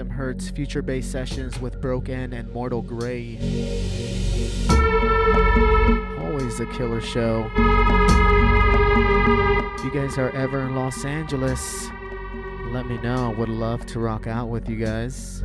Phantom 0.00 0.16
Hertz, 0.16 0.48
Future 0.48 0.80
Bass 0.80 1.06
Sessions 1.06 1.60
with 1.60 1.78
Broken 1.78 2.32
and 2.32 2.50
Mortal 2.54 2.80
Grey. 2.80 3.36
Always 6.20 6.58
a 6.58 6.64
killer 6.72 7.02
show. 7.02 7.50
If 9.74 9.84
you 9.84 9.90
guys 9.90 10.16
are 10.16 10.30
ever 10.30 10.60
in 10.62 10.74
Los 10.74 11.04
Angeles, 11.04 11.90
let 12.68 12.86
me 12.86 12.96
know. 13.02 13.34
Would 13.36 13.50
love 13.50 13.84
to 13.86 14.00
rock 14.00 14.26
out 14.26 14.48
with 14.48 14.70
you 14.70 14.76
guys. 14.76 15.44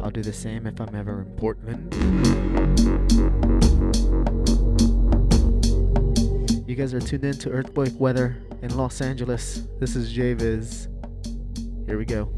I'll 0.00 0.08
do 0.10 0.22
the 0.22 0.32
same 0.32 0.66
if 0.66 0.80
I'm 0.80 0.94
ever 0.94 1.20
in 1.20 1.26
Portland. 1.36 1.94
You 6.66 6.74
guys 6.74 6.94
are 6.94 7.00
tuned 7.00 7.26
in 7.26 7.36
to 7.36 7.50
Earthquake 7.50 8.00
Weather 8.00 8.38
in 8.62 8.74
Los 8.78 9.02
Angeles. 9.02 9.64
This 9.78 9.94
is 9.94 10.10
Javis. 10.10 10.88
Here 11.86 11.98
we 11.98 12.06
go. 12.06 12.32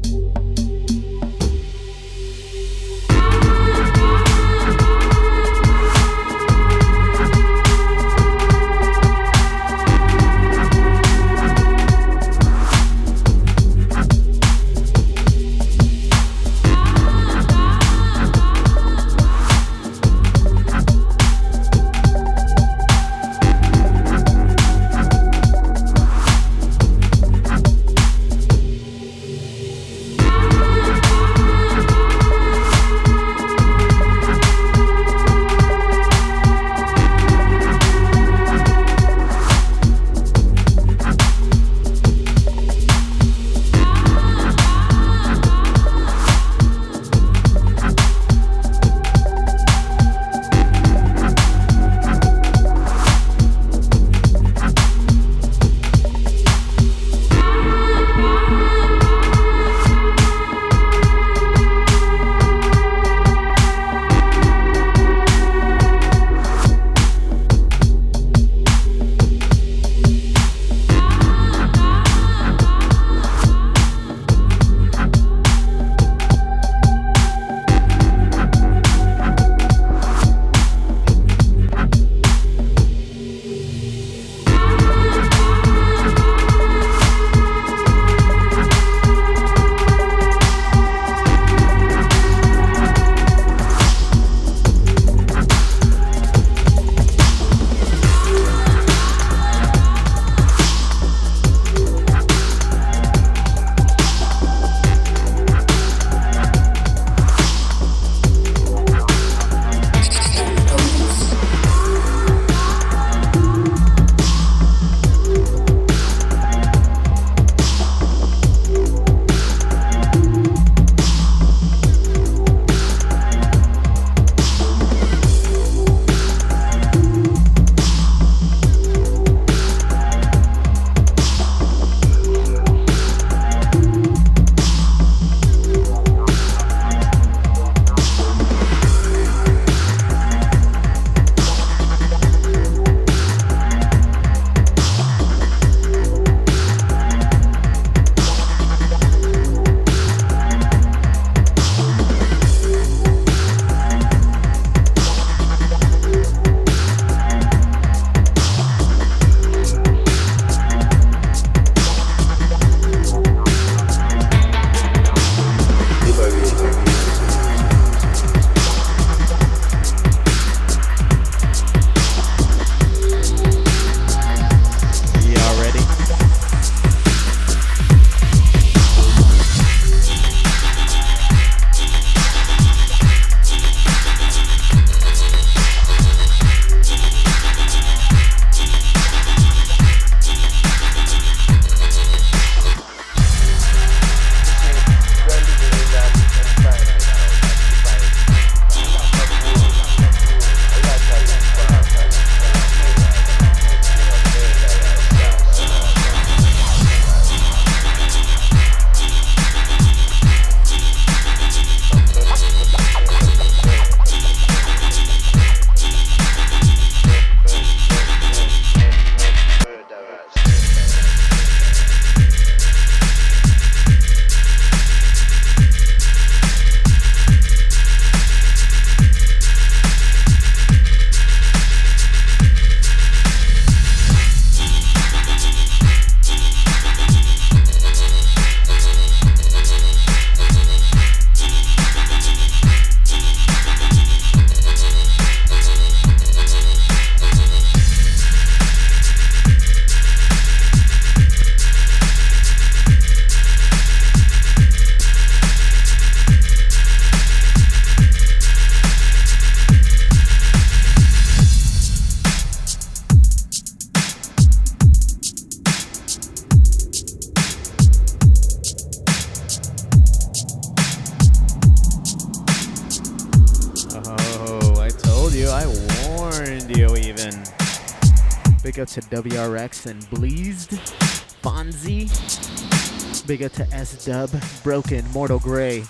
S 283.93 284.05
Dub, 284.05 284.29
Broken, 284.63 285.05
Mortal 285.11 285.39
Grey. 285.39 285.83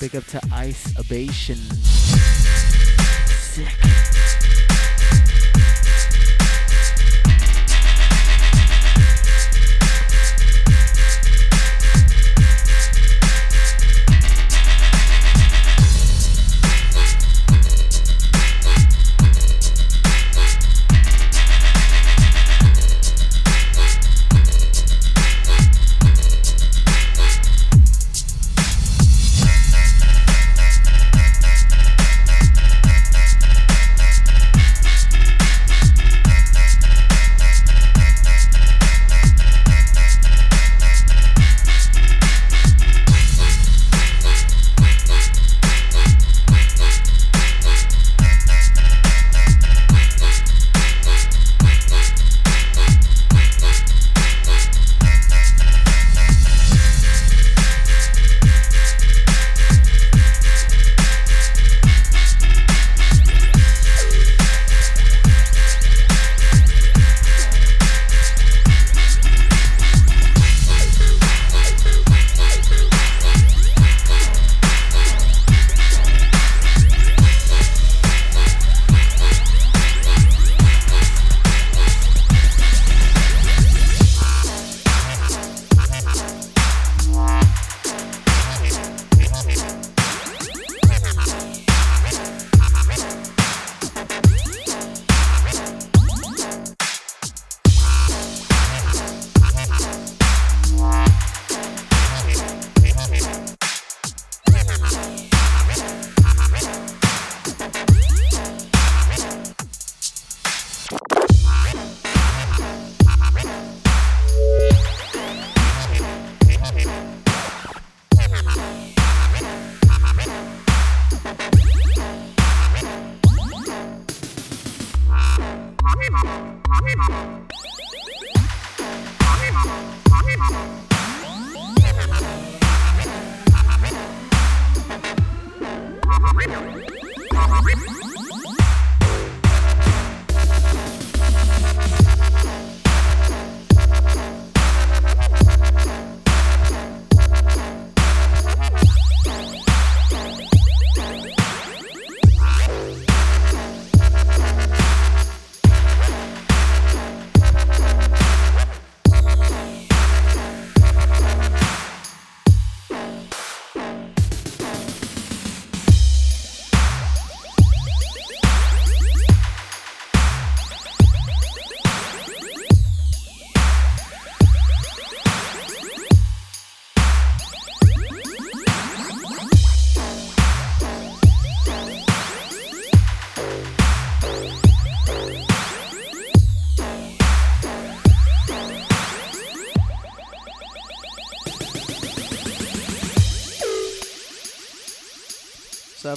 Big 0.00 0.16
up 0.16 0.24
to 0.24 0.40
Ice 0.52 0.96
Abation. 0.98 1.56
Sick. 3.40 4.15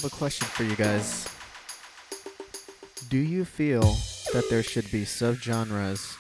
Have 0.02 0.14
a 0.14 0.16
question 0.16 0.48
for 0.48 0.64
you 0.64 0.78
guys. 0.78 1.28
Do 3.10 3.18
you 3.18 3.44
feel 3.44 3.98
that 4.34 4.50
there 4.50 4.64
should 4.64 4.90
be 4.92 5.04
subgenres 5.04 6.16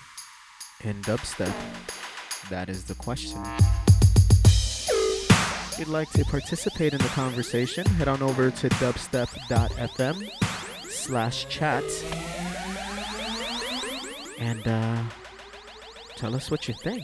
in 0.84 1.02
dubstep? 1.04 1.54
That 2.50 2.68
is 2.68 2.84
the 2.84 2.96
question. 2.96 3.42
If 4.44 5.76
you'd 5.80 5.88
like 5.88 6.10
to 6.12 6.26
participate 6.26 6.94
in 6.94 7.00
the 7.00 7.08
conversation, 7.10 7.86
head 7.86 8.10
on 8.10 8.22
over 8.22 8.52
to 8.52 8.70
dubstep.fm 8.70 10.30
slash 10.90 11.48
chat 11.48 11.86
and 14.40 14.68
uh, 14.68 15.04
tell 16.18 16.36
us 16.36 16.52
what 16.52 16.68
you 16.68 16.74
think. 16.74 17.04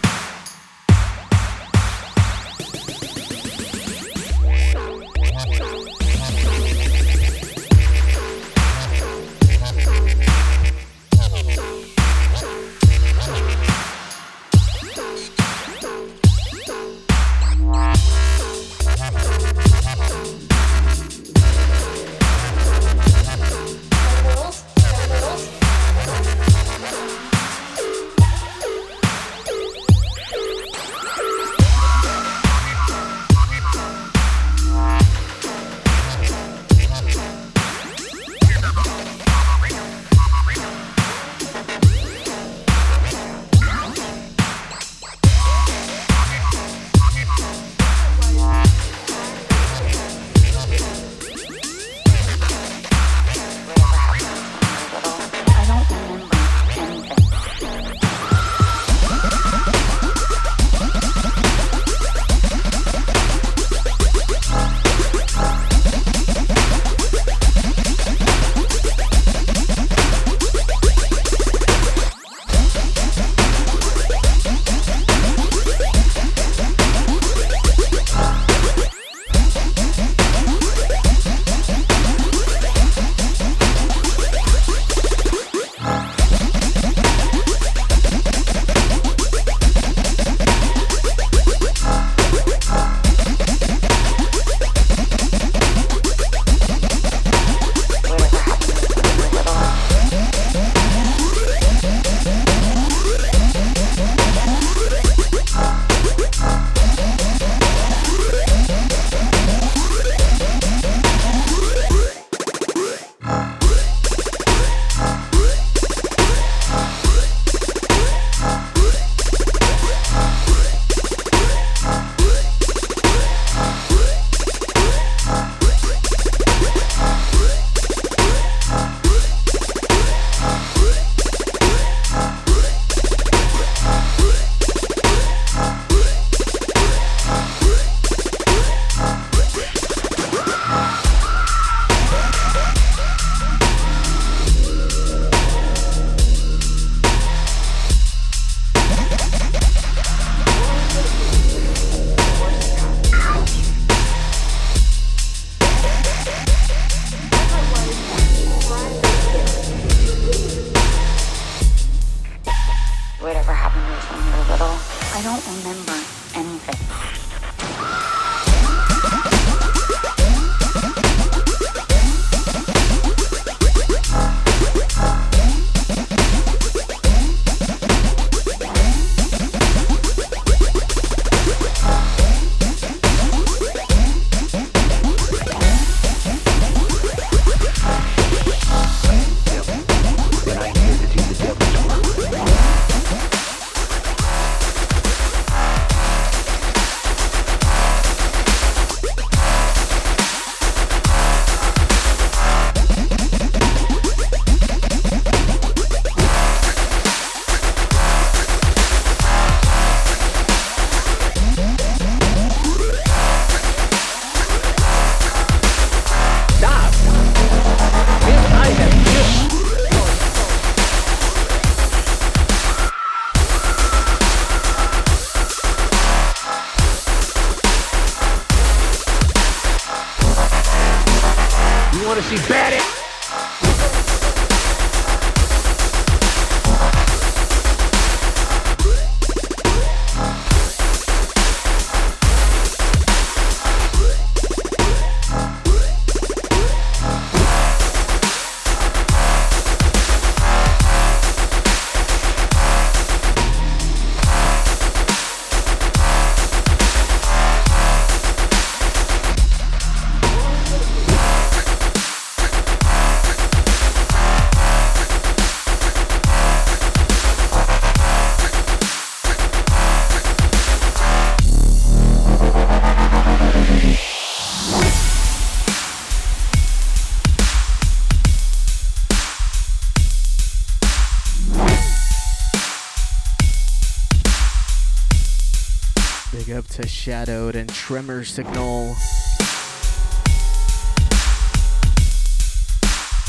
The 286.81 286.87
shadowed 286.87 287.55
and 287.55 287.69
Tremor 287.69 288.23
Signal. 288.23 288.95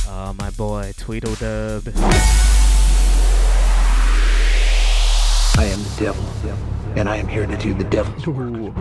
Oh, 0.08 0.34
my 0.38 0.48
boy, 0.56 0.94
Tweedledub. 0.96 1.92
I 5.58 5.64
am 5.66 5.82
the 5.82 5.96
devil, 5.98 6.24
and 6.96 7.10
I 7.10 7.16
am 7.16 7.28
here 7.28 7.46
to 7.46 7.56
do 7.58 7.74
the 7.74 7.84
devil's 7.84 8.26
work. 8.26 8.72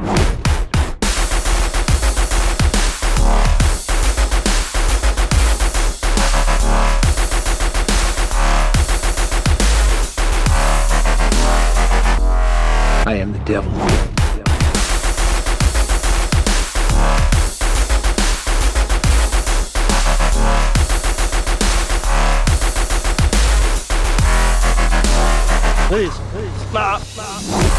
I 13.03 13.15
am 13.15 13.33
the 13.33 13.39
devil. 13.39 14.10
Please. 25.91 26.17
Nah. 26.71 26.99
started. 26.99 27.70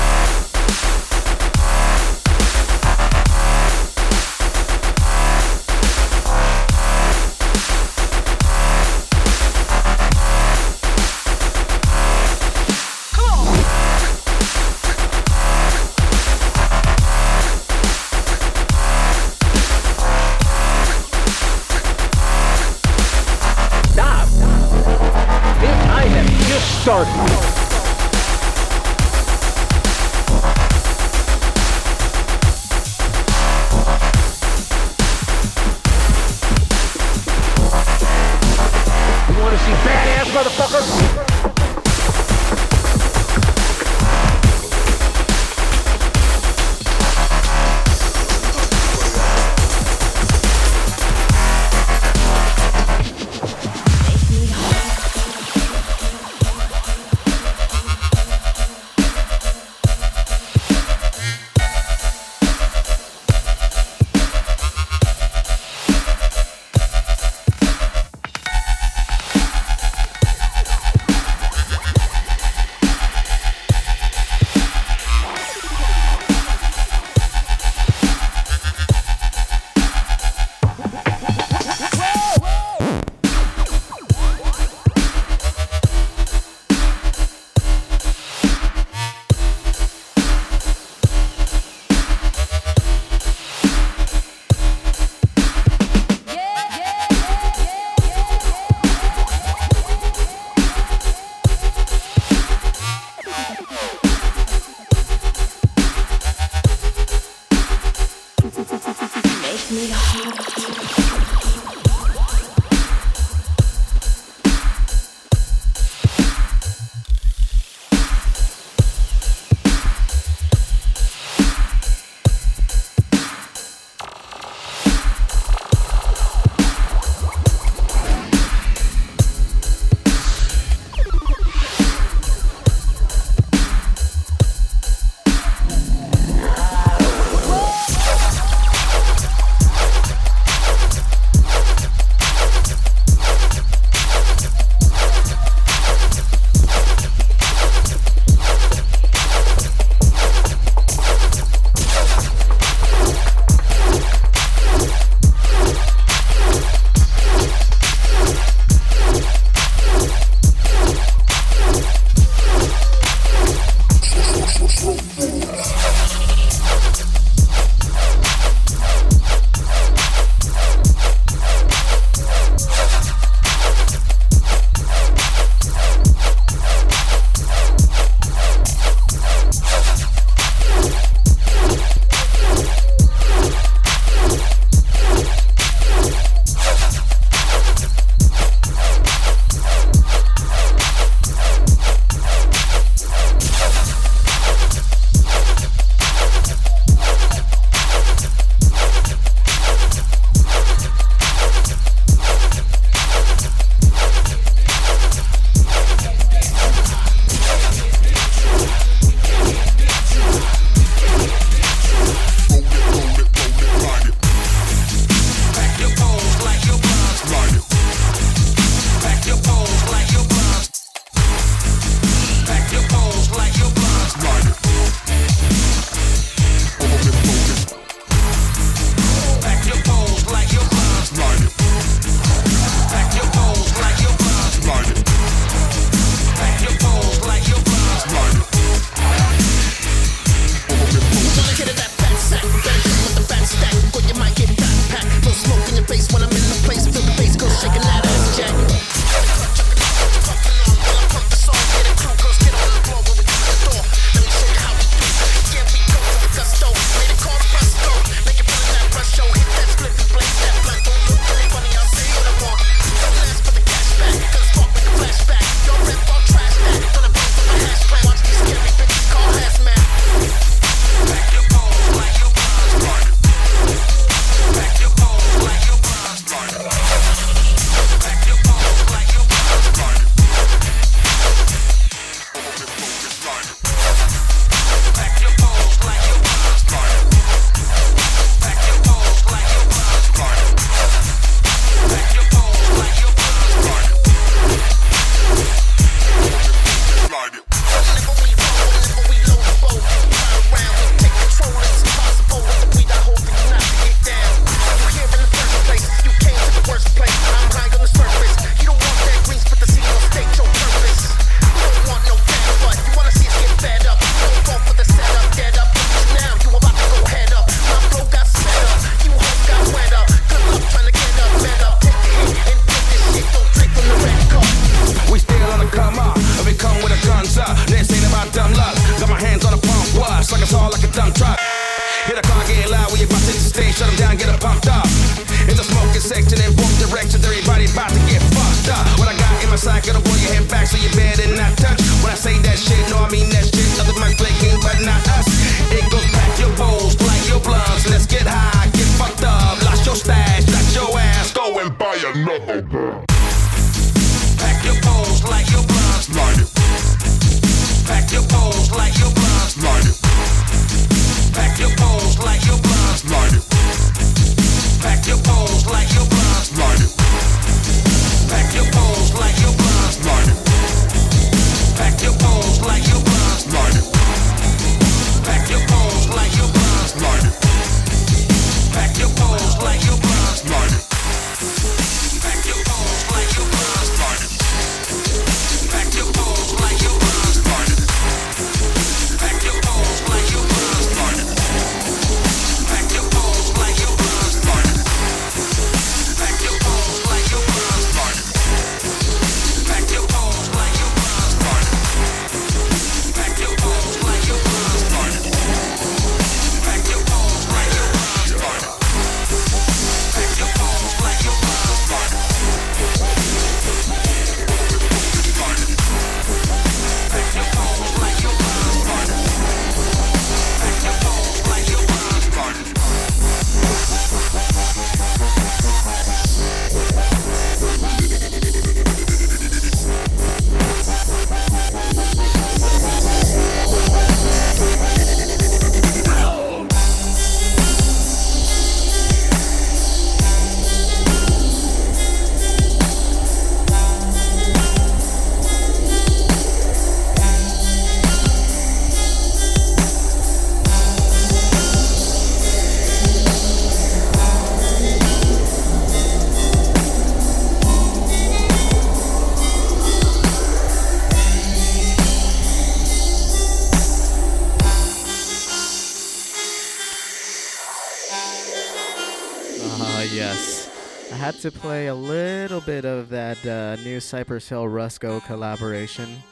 To 471.40 471.50
play 471.50 471.88
a 471.88 471.94
little 471.94 472.60
bit 472.60 472.84
of 472.84 473.08
that 473.08 473.44
uh, 473.44 473.74
new 473.82 473.98
Cypress 473.98 474.48
Hill 474.48 474.64
Rusko 474.66 475.24
collaboration. 475.24 476.22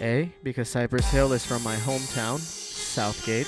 A, 0.00 0.32
because 0.42 0.68
Cypress 0.68 1.08
Hill 1.10 1.32
is 1.32 1.46
from 1.46 1.62
my 1.62 1.76
hometown, 1.76 2.40
Southgate. 2.40 3.46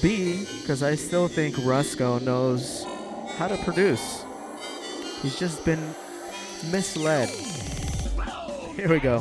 B, 0.00 0.46
because 0.60 0.82
I 0.82 0.94
still 0.94 1.28
think 1.28 1.56
Rusko 1.56 2.22
knows 2.22 2.86
how 3.36 3.46
to 3.46 3.58
produce. 3.58 4.24
He's 5.20 5.38
just 5.38 5.62
been 5.66 5.94
misled. 6.70 7.28
Here 8.74 8.88
we 8.88 9.00
go. 9.00 9.20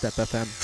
Step 0.00 0.14
FM. 0.14 0.59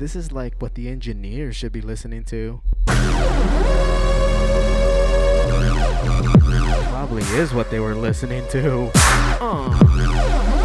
This 0.00 0.16
is 0.16 0.32
like 0.32 0.54
what 0.62 0.76
the 0.76 0.88
engineers 0.88 1.56
should 1.56 1.72
be 1.72 1.82
listening 1.82 2.24
to. 2.24 2.62
Probably 6.88 7.22
is 7.34 7.52
what 7.52 7.70
they 7.70 7.80
were 7.80 7.94
listening 7.94 8.48
to. 8.48 8.90
Uh. 8.94 10.59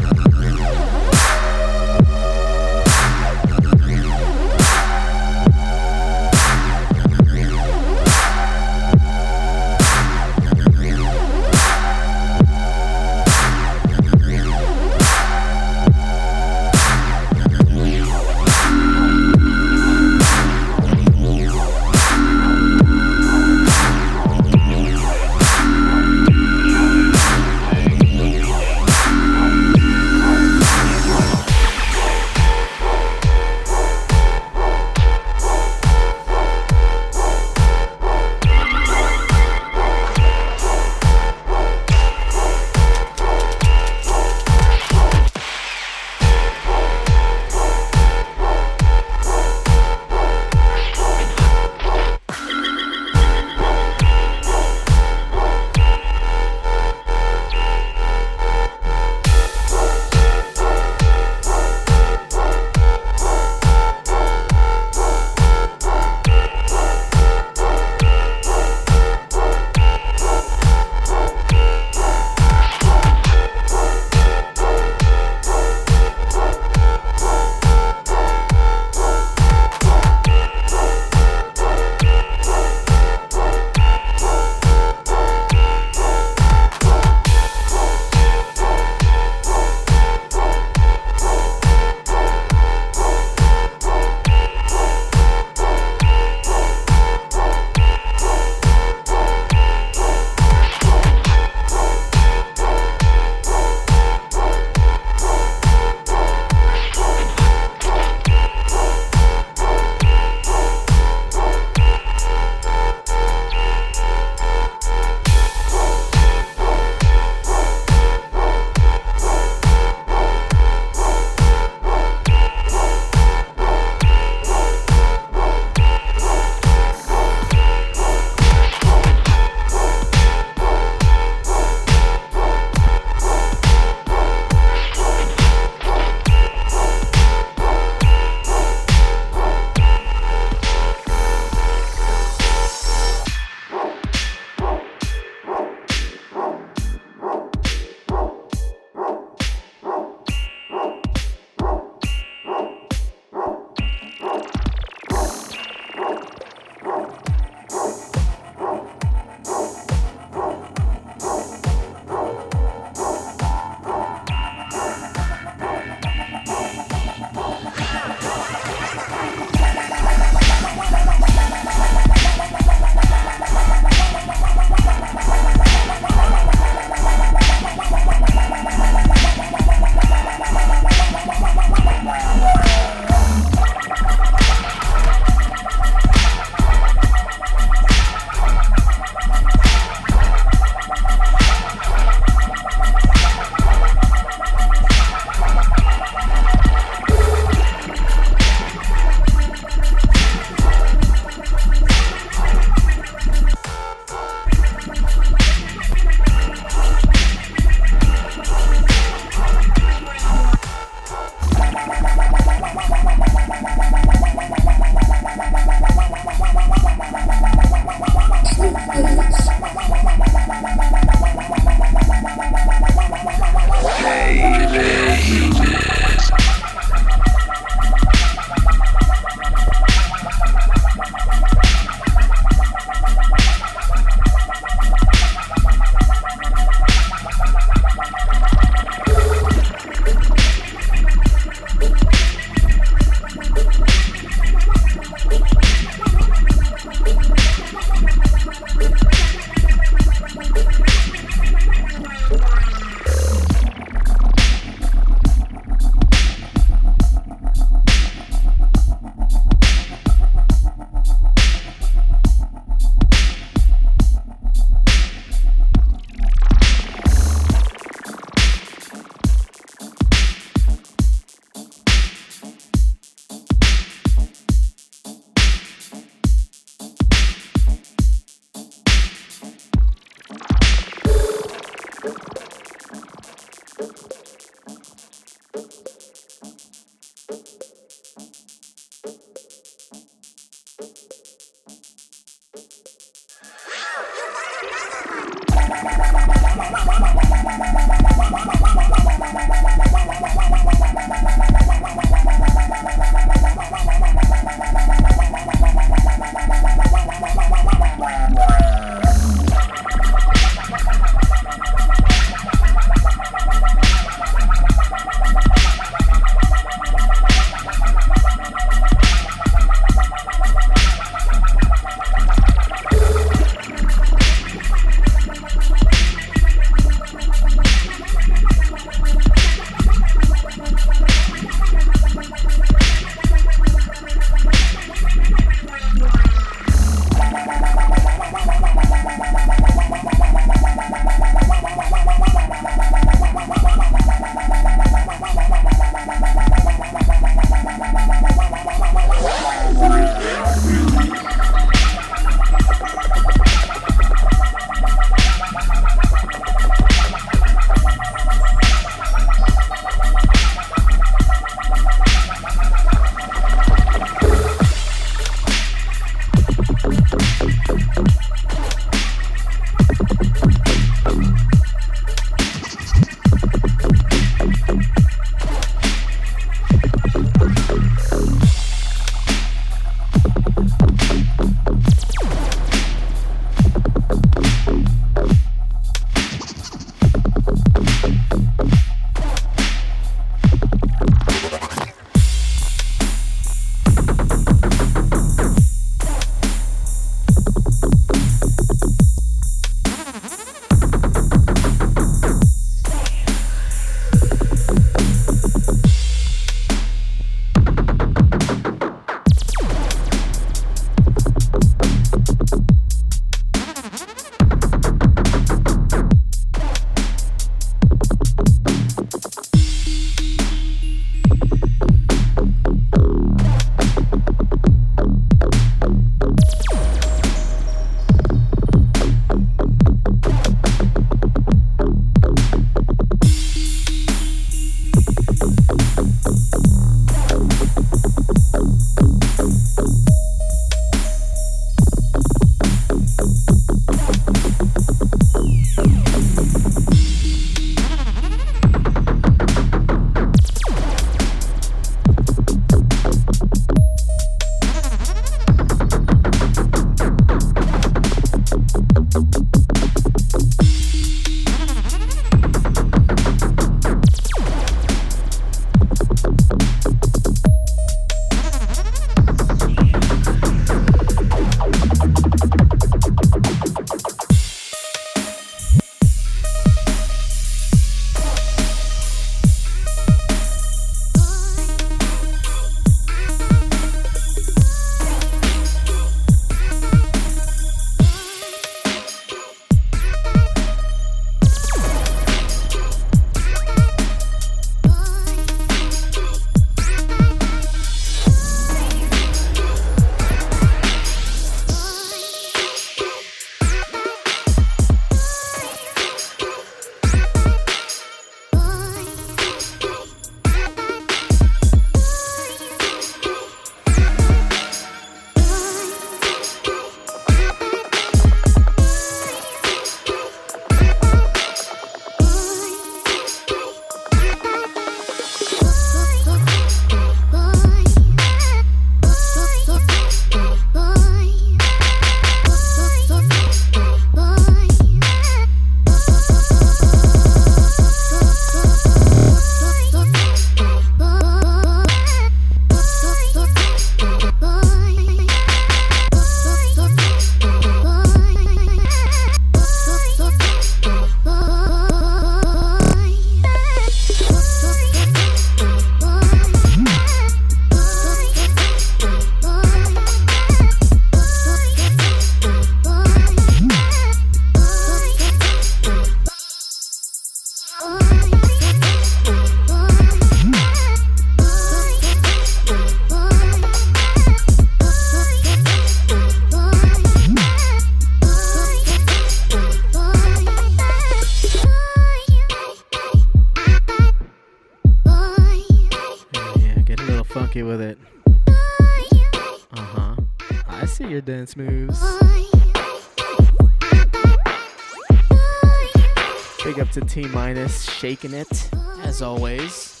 Minus, 597.54 597.90
shaking 597.90 598.32
it 598.32 598.70
as 599.02 599.22
always. 599.22 600.00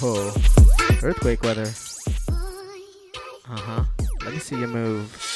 Whoa, 0.00 0.32
earthquake 1.02 1.42
weather. 1.42 1.68
Uh 3.48 3.56
huh. 3.56 3.84
Let 4.24 4.32
me 4.32 4.38
see 4.38 4.60
you 4.60 4.68
move. 4.68 5.32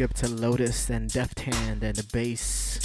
Big 0.00 0.08
up 0.08 0.14
to 0.14 0.28
Lotus 0.30 0.88
and 0.88 1.12
Deft 1.12 1.40
Hand 1.40 1.82
and 1.82 1.94
the 1.94 2.02
bass. 2.10 2.80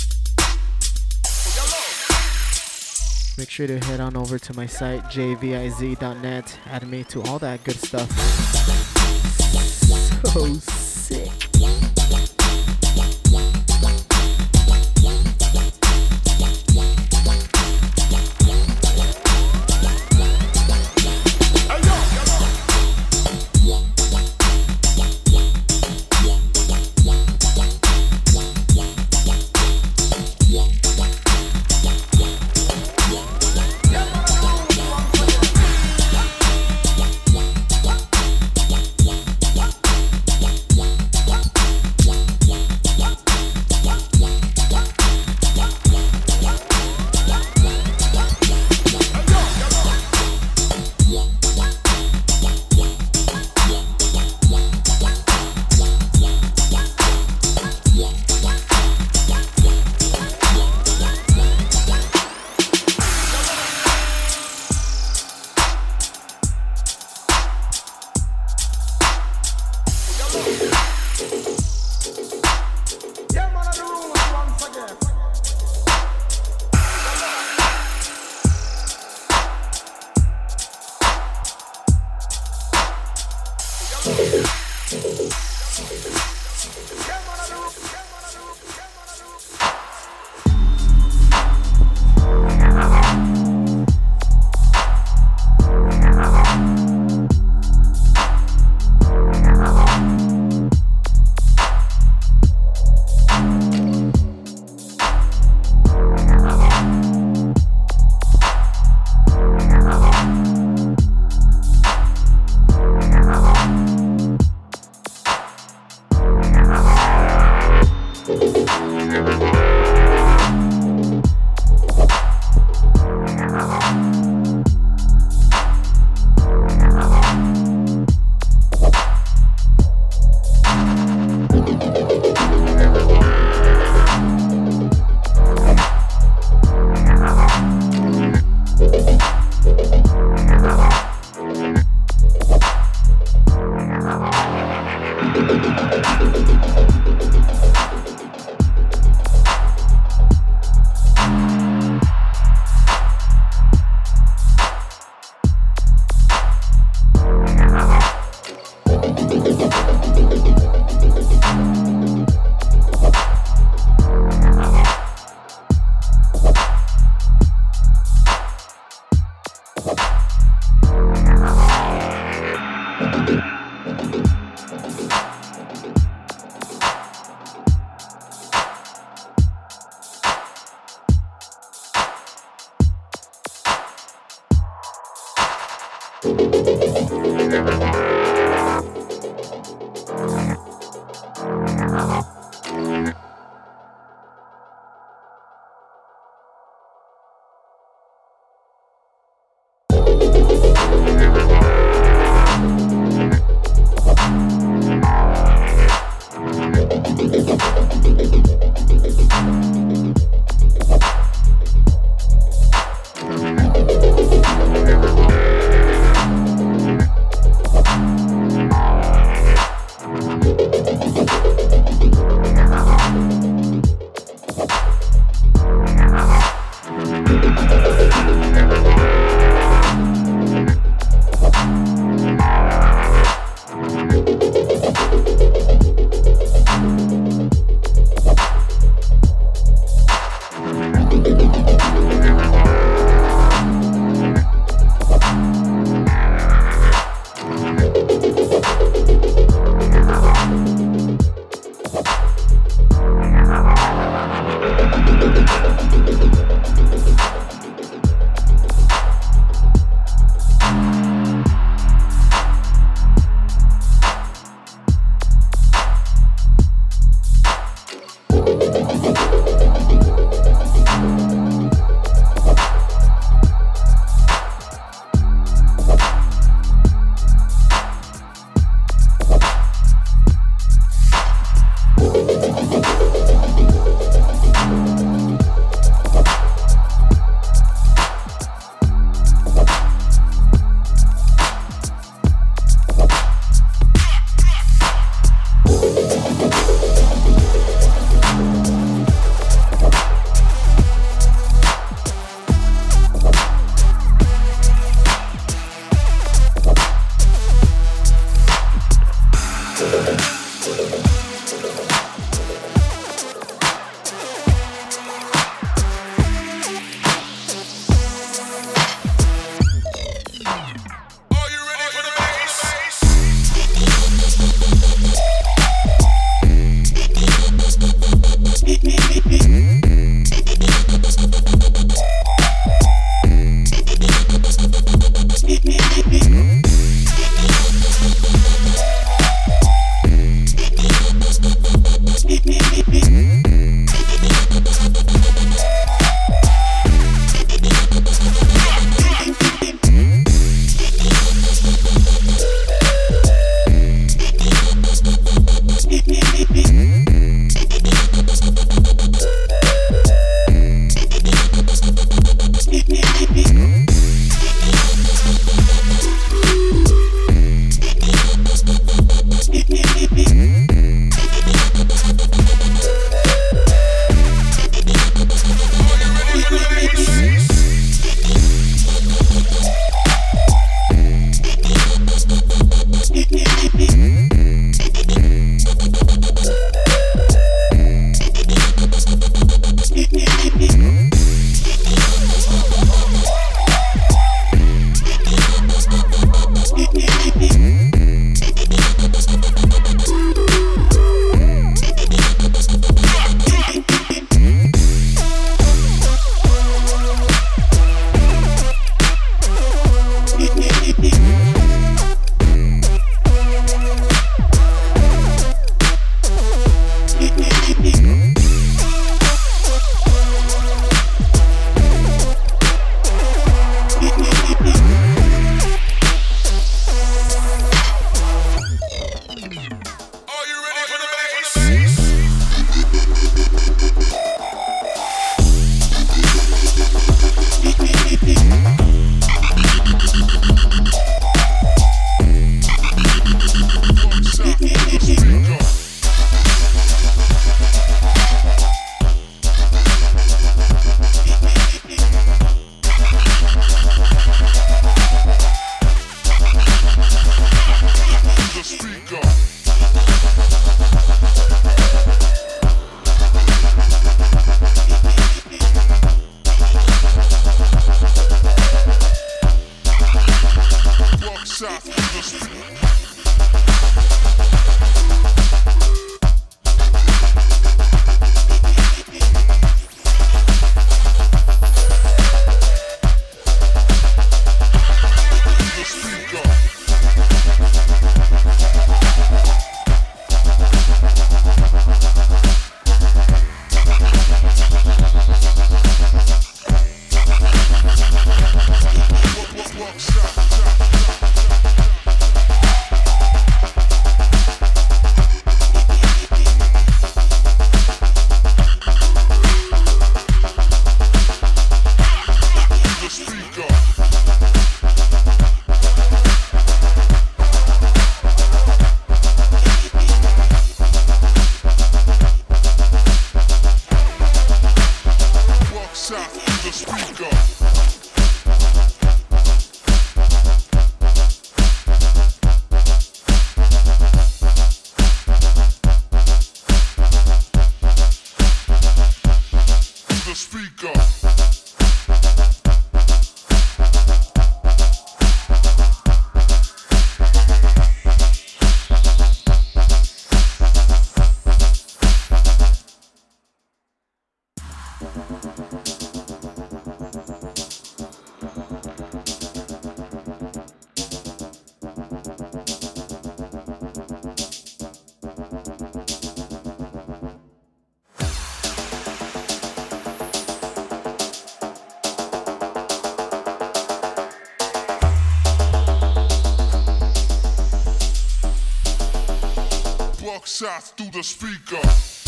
Make 3.38 3.50
sure 3.50 3.68
to 3.68 3.80
head 3.80 4.02
on 4.02 4.18
over 4.18 4.38
to 4.38 4.54
my 4.54 4.66
site, 4.66 5.02
jviz.net. 5.04 6.60
Add 6.66 6.86
me 6.90 7.06
to 7.06 7.24
all 7.24 7.40
that 7.40 7.64
good 7.64 7.78
stuff. 7.78 8.12
So 10.26 10.85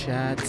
chat. 0.00 0.39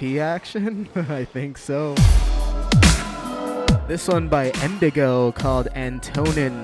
Action? 0.00 0.88
I 0.94 1.26
think 1.26 1.58
so. 1.58 1.94
This 3.86 4.08
one 4.08 4.28
by 4.28 4.50
Endigo 4.52 5.34
called 5.34 5.68
Antonin. 5.74 6.62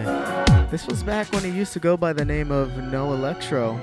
This 0.70 0.86
was 0.86 1.02
back 1.02 1.30
when 1.32 1.44
he 1.44 1.50
used 1.50 1.74
to 1.74 1.78
go 1.78 1.98
by 1.98 2.14
the 2.14 2.24
name 2.24 2.50
of 2.50 2.74
No 2.90 3.12
Electro. 3.12 3.78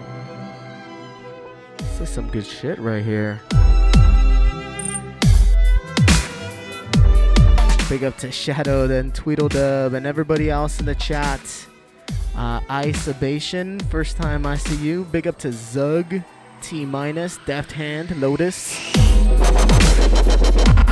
This 1.78 2.02
is 2.02 2.10
some 2.10 2.30
good 2.32 2.48
shit 2.48 2.80
right 2.80 3.06
here. 3.06 3.40
Big 7.90 8.04
up 8.04 8.18
to 8.18 8.32
Shadow 8.32 8.90
and 8.90 9.14
Tweedledub 9.14 9.94
and 9.94 10.08
everybody 10.08 10.50
else 10.50 10.80
in 10.80 10.88
the 10.88 10.96
chat. 10.96 11.40
Uh, 12.36 12.60
Isabation, 12.72 13.80
first 13.92 14.18
time 14.18 14.48
I 14.48 14.58
see 14.58 14.78
you. 14.78 15.04
Big 15.12 15.28
up 15.28 15.38
to 15.40 15.52
Zug, 15.52 16.22
T 16.64 16.86
minus, 16.86 17.38
Deft 17.46 17.74
Hand, 17.74 18.20
Lotus. 18.20 19.03
Thank 20.16 20.78
you. 20.78 20.83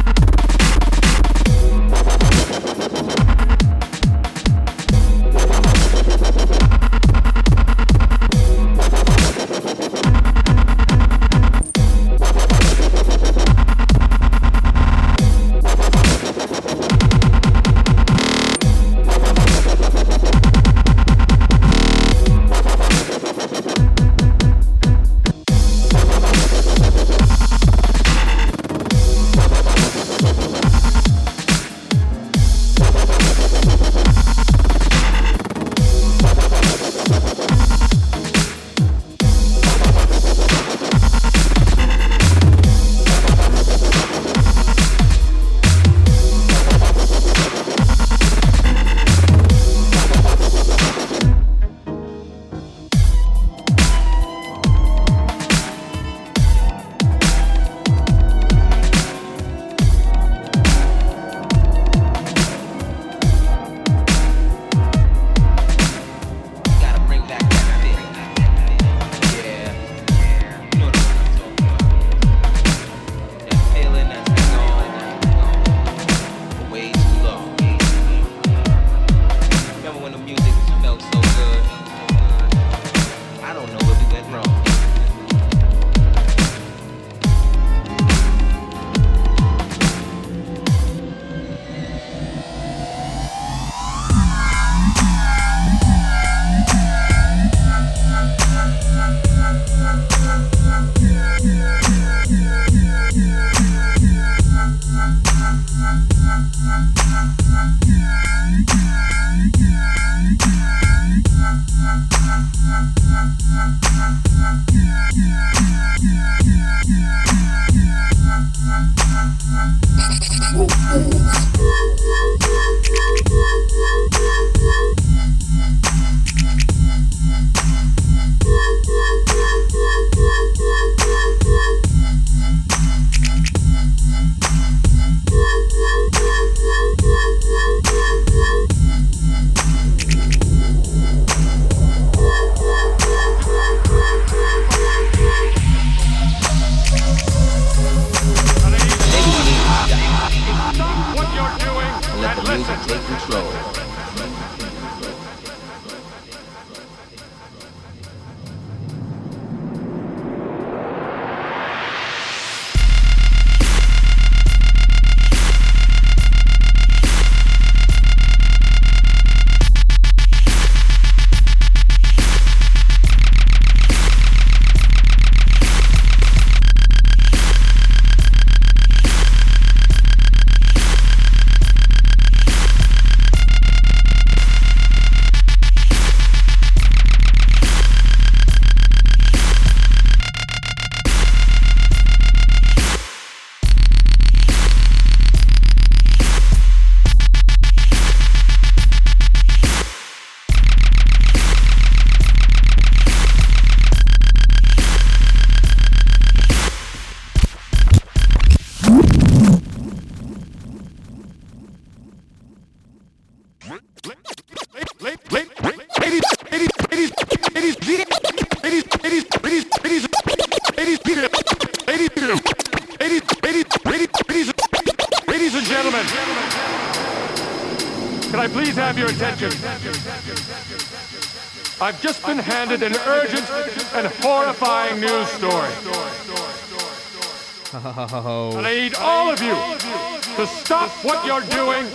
What 241.04 241.26
you're 241.26 241.42
doing. 241.42 241.86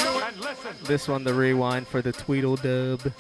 This 0.85 1.09
one, 1.09 1.25
the 1.25 1.35
rewind 1.35 1.87
for 1.87 2.03
the 2.03 2.13
Tweedledub. 2.13 3.13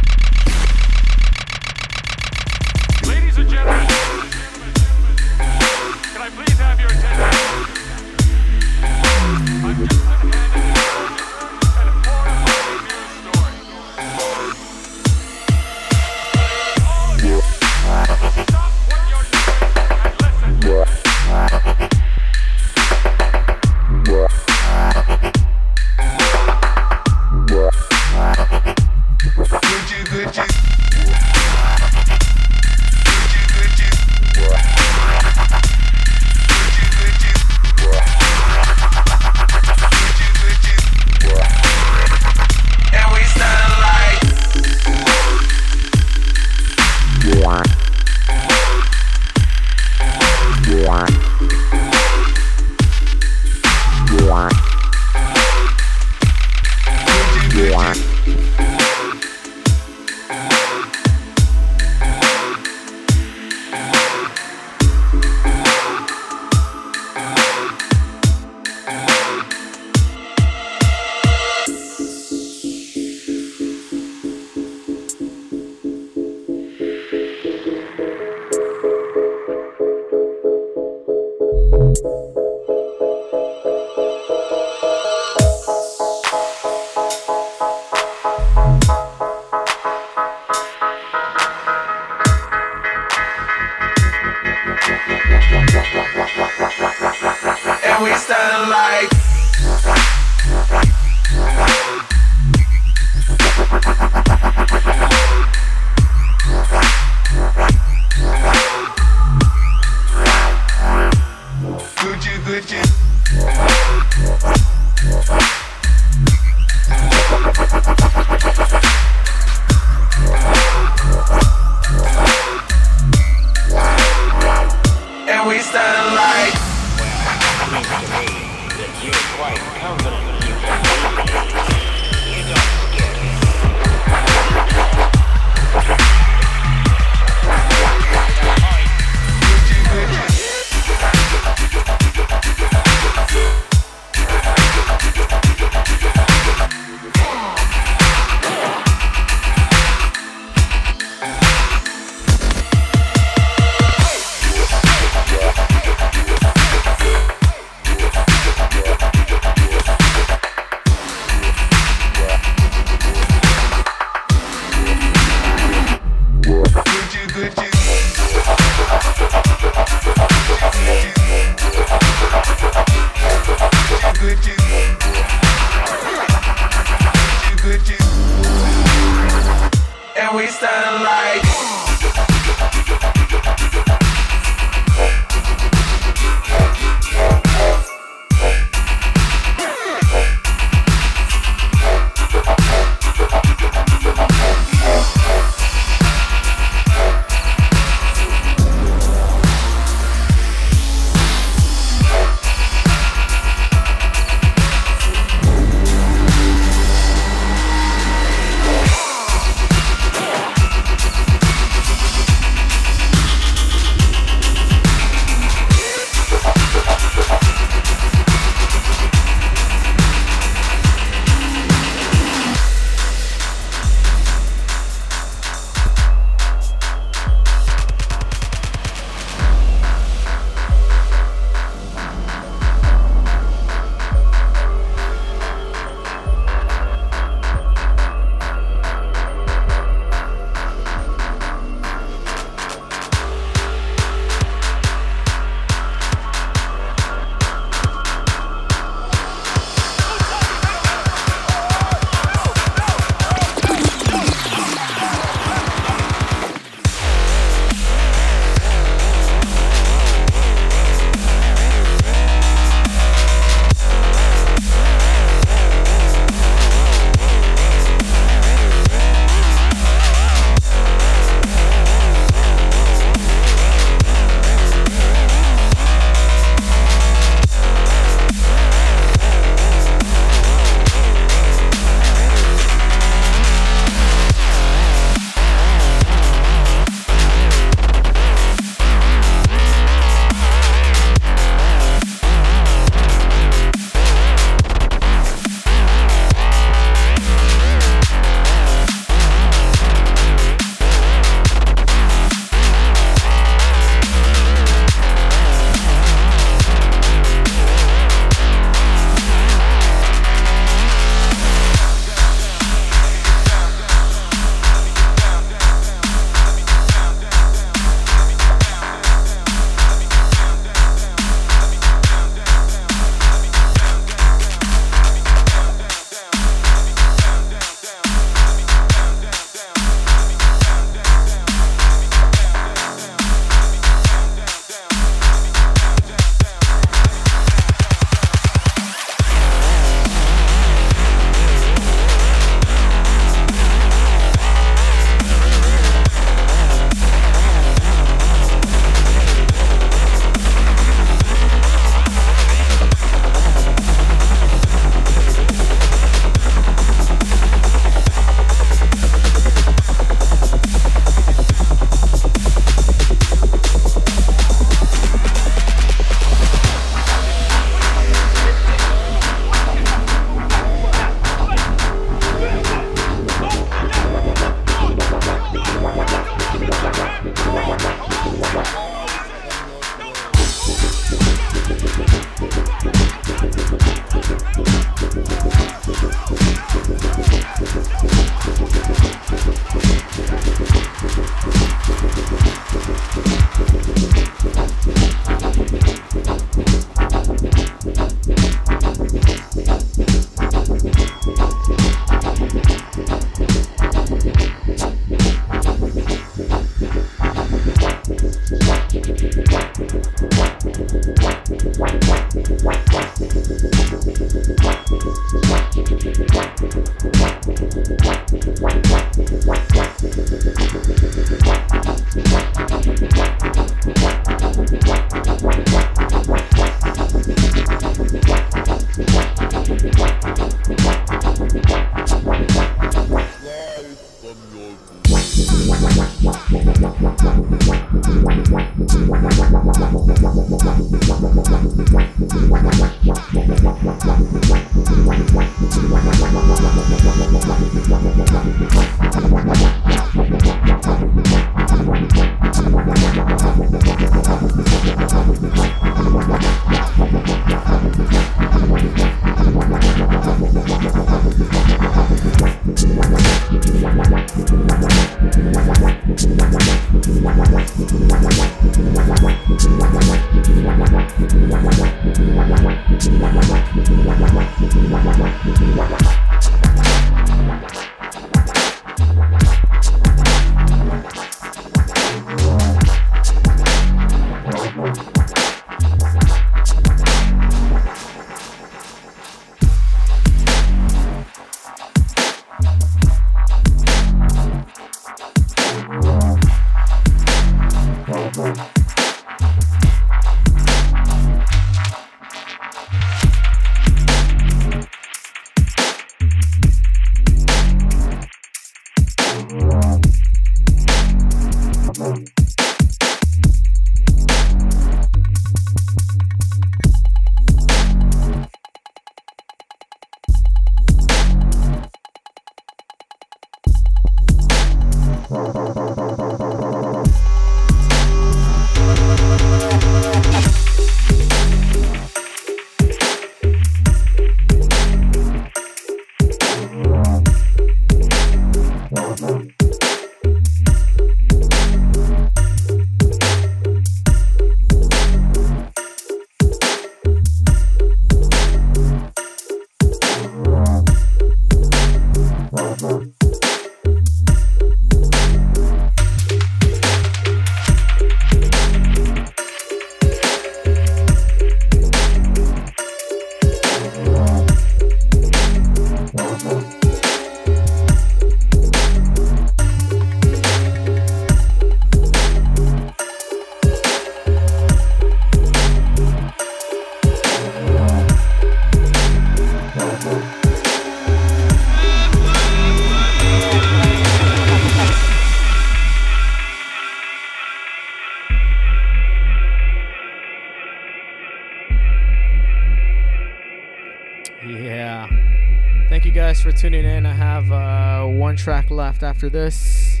Left 598.76 599.02
after 599.02 599.30
this. 599.30 600.00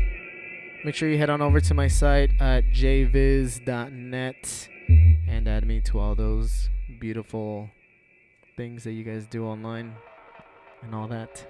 Make 0.84 0.94
sure 0.94 1.08
you 1.08 1.16
head 1.16 1.30
on 1.30 1.40
over 1.40 1.60
to 1.60 1.74
my 1.74 1.88
site 1.88 2.30
at 2.38 2.64
jviz.net 2.72 4.68
and 5.26 5.48
add 5.48 5.66
me 5.66 5.80
to 5.80 5.98
all 5.98 6.14
those 6.14 6.68
beautiful 7.00 7.70
things 8.56 8.84
that 8.84 8.92
you 8.92 9.02
guys 9.02 9.26
do 9.26 9.46
online 9.46 9.94
and 10.82 10.94
all 10.94 11.08
that. 11.08 11.46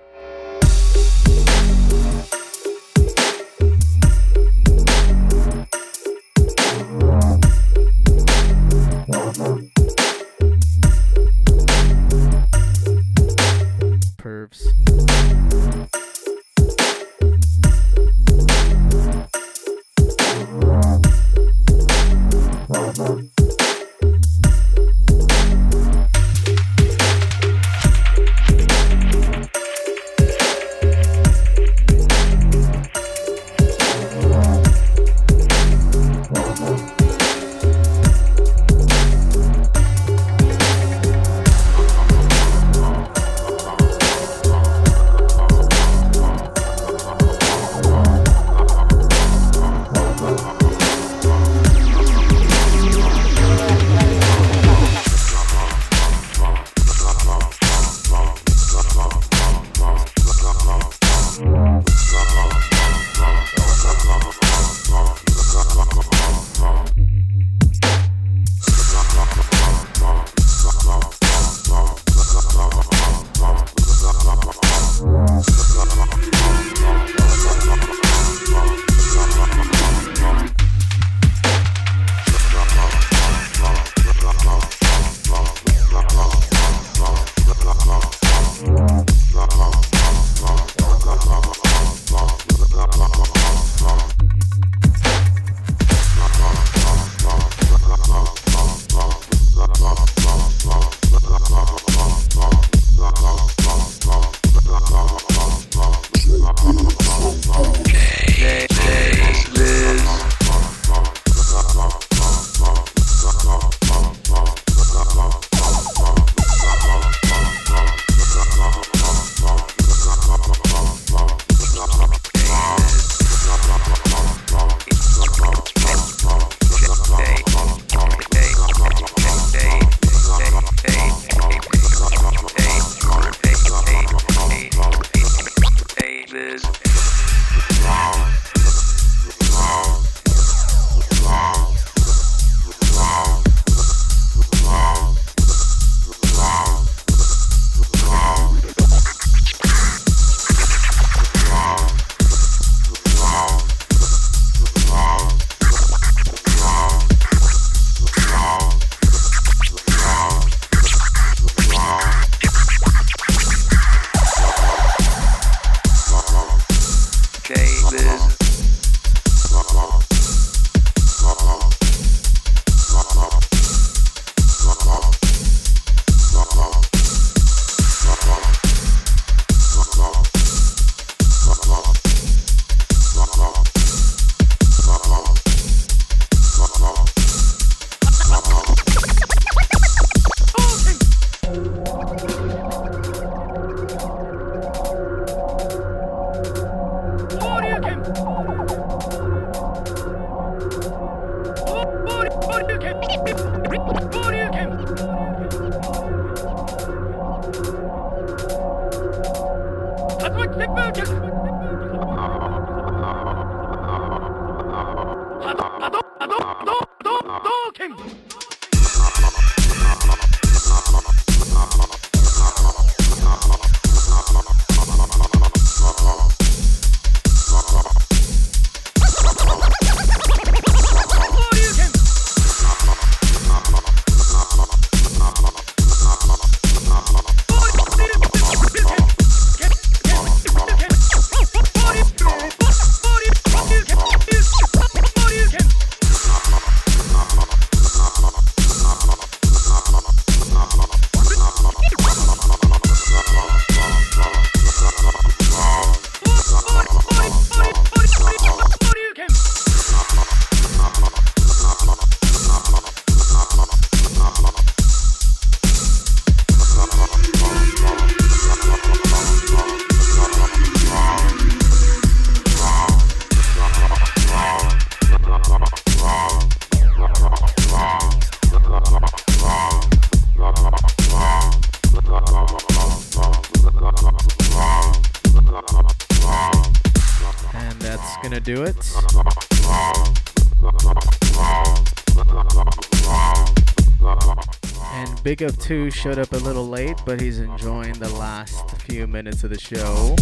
2 295.67 295.91
showed 295.91 296.17
up 296.17 296.33
a 296.33 296.37
little 296.37 296.69
late, 296.69 296.97
but 297.05 297.21
he's 297.21 297.41
enjoying 297.41 297.93
the 297.95 298.09
last 298.11 298.71
few 298.83 299.05
minutes 299.09 299.43
of 299.43 299.51
the 299.51 299.59
show. 299.59 300.15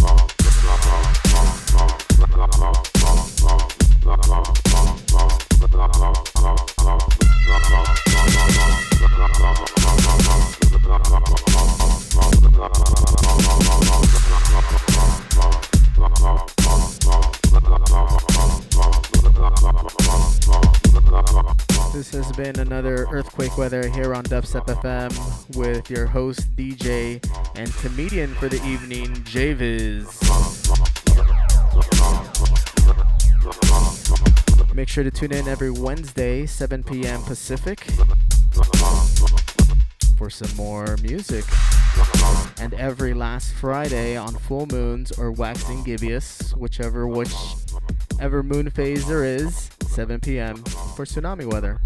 Another 22.75 23.07
earthquake 23.09 23.57
weather 23.57 23.87
here 23.87 24.13
on 24.13 24.21
Dubstep 24.25 24.65
FM 24.65 25.55
with 25.55 25.89
your 25.89 26.05
host, 26.05 26.53
DJ, 26.57 27.23
and 27.55 27.73
comedian 27.75 28.33
for 28.35 28.49
the 28.49 28.61
evening, 28.67 29.13
Javiz. 29.23 30.11
Make 34.75 34.89
sure 34.89 35.05
to 35.05 35.11
tune 35.11 35.31
in 35.31 35.47
every 35.47 35.71
Wednesday, 35.71 36.45
7 36.45 36.83
p.m. 36.83 37.21
Pacific, 37.21 37.79
for 40.17 40.29
some 40.29 40.53
more 40.57 40.97
music. 41.01 41.45
And 42.59 42.73
every 42.73 43.13
last 43.13 43.53
Friday 43.53 44.17
on 44.17 44.35
full 44.35 44.65
moons 44.65 45.13
or 45.13 45.31
waxing 45.31 45.81
gibbous, 45.85 46.53
whichever 46.57 47.07
whichever 47.07 48.43
moon 48.43 48.69
phase 48.69 49.07
there 49.07 49.23
is, 49.23 49.69
7 49.87 50.19
p.m. 50.19 50.57
for 50.57 51.05
tsunami 51.05 51.45
weather. 51.45 51.79